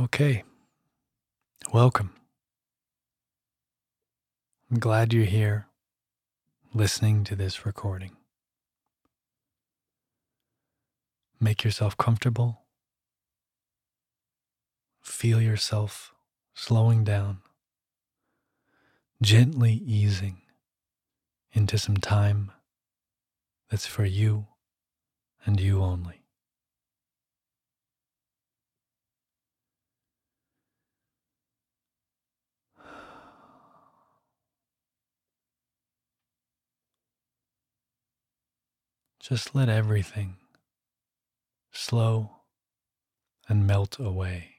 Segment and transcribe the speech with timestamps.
[0.00, 0.44] Okay.
[1.72, 2.14] Welcome.
[4.70, 5.66] I'm glad you're here
[6.72, 8.12] listening to this recording.
[11.40, 12.60] Make yourself comfortable.
[15.02, 16.14] Feel yourself
[16.54, 17.38] slowing down,
[19.20, 20.42] gently easing
[21.52, 22.52] into some time
[23.68, 24.46] that's for you
[25.44, 26.22] and you only.
[39.28, 40.36] Just let everything
[41.70, 42.30] slow
[43.46, 44.54] and melt away.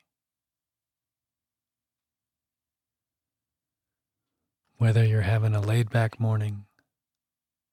[4.77, 6.66] Whether you're having a laid back morning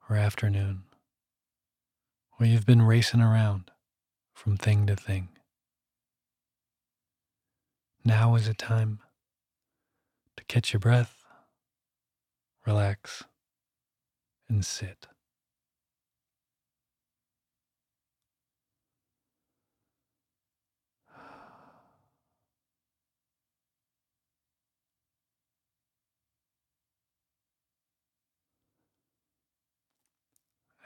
[0.09, 0.85] or afternoon,
[2.41, 3.71] or you've been racing around
[4.33, 5.29] from thing to thing,
[8.07, 9.01] now is a time
[10.39, 11.27] to catch your breath,
[12.65, 13.23] relax,
[14.49, 15.09] and sit.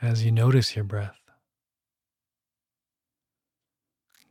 [0.02, 1.20] As you notice your breath,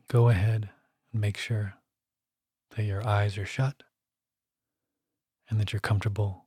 [0.08, 0.70] go ahead
[1.12, 1.74] and make sure
[2.74, 3.84] that your eyes are shut
[5.48, 6.46] and that you're comfortable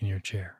[0.00, 0.56] in your chair.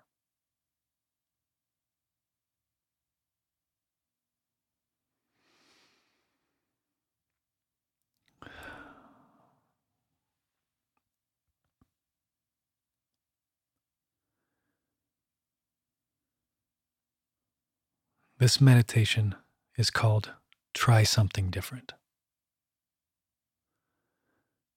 [18.39, 19.35] This meditation
[19.79, 20.33] is called
[20.75, 21.95] Try Something Different.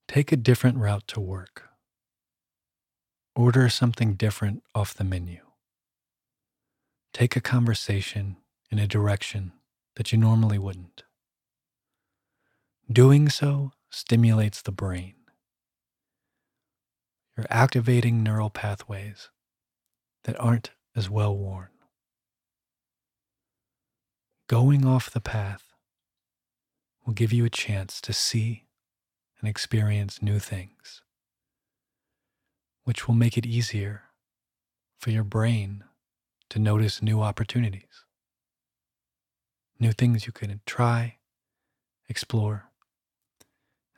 [0.08, 1.64] Take a different route to work.
[3.36, 5.42] Order something different off the menu.
[7.14, 8.38] Take a conversation
[8.72, 9.52] in a direction
[9.98, 11.04] that you normally wouldn't.
[12.90, 15.16] Doing so stimulates the brain.
[17.36, 19.32] You're activating neural pathways
[20.24, 21.68] that aren't as well worn.
[24.50, 25.62] Going off the path
[27.06, 28.66] will give you a chance to see
[29.40, 31.04] and experience new things,
[32.84, 34.06] which will make it easier
[34.98, 35.84] for your brain
[36.50, 38.06] to notice new opportunities,
[39.80, 41.18] new things you can try,
[42.08, 42.72] explore,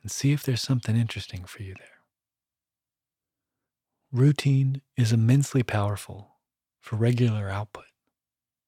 [0.02, 2.02] and see if there's something interesting for you there.
[4.12, 6.36] Routine is immensely powerful
[6.78, 7.86] for regular output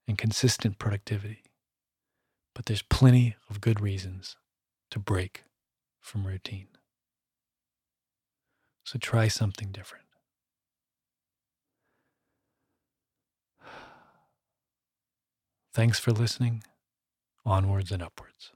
[0.08, 1.42] and consistent productivity
[2.64, 4.36] but there's plenty of good reasons
[4.90, 5.44] to break
[6.00, 6.68] from routine.
[8.84, 10.06] So try something different.
[15.74, 16.62] Thanks for listening.
[17.44, 18.52] Onwards and upwards.